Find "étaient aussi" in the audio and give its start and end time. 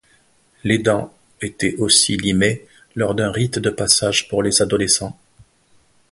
1.43-2.17